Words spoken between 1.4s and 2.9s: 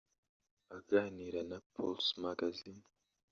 na Pulse Magazine